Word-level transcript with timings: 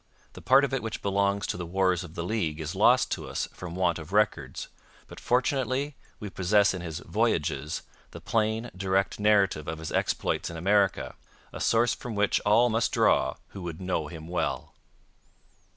The 0.33 0.41
part 0.41 0.63
of 0.63 0.73
it 0.73 0.81
which 0.81 1.03
belongs 1.03 1.45
to 1.45 1.57
the 1.57 1.65
Wars 1.67 2.03
of 2.03 2.15
the 2.15 2.23
League 2.23 2.59
is 2.59 2.73
lost 2.73 3.11
to 3.11 3.27
us 3.29 3.47
from 3.53 3.75
want 3.75 3.99
of 3.99 4.11
records. 4.11 4.67
But 5.05 5.19
fortunately 5.19 5.95
we 6.19 6.31
possess 6.31 6.73
in 6.73 6.81
his 6.81 7.01
Voyages 7.01 7.83
the 8.09 8.19
plain, 8.19 8.71
direct 8.75 9.19
narrative 9.19 9.67
of 9.67 9.77
his 9.77 9.91
exploits 9.91 10.49
in 10.49 10.57
America 10.57 11.13
a 11.53 11.59
source 11.59 11.93
from 11.93 12.15
which 12.15 12.41
all 12.47 12.67
must 12.67 12.91
draw 12.93 13.35
who 13.49 13.61
would 13.61 13.79
know 13.79 14.07
him 14.07 14.27
well. 14.27 14.73